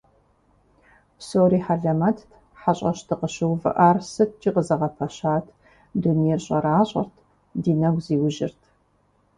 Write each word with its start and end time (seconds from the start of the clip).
Псори 1.17 1.59
хьэлэмэтт, 1.65 2.27
хьэщӀэщ 2.61 2.99
дыкъыщыувыӀар 3.07 3.97
сыткӀи 4.11 4.49
къызэгъэпэщат, 4.55 5.45
дунейр 6.01 6.41
щӀэращӀэрт, 6.45 7.13
ди 7.61 7.73
нэгу 7.79 8.01
зиужьырт… 8.05 8.61